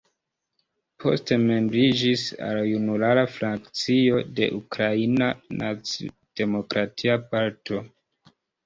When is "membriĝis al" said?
1.41-2.61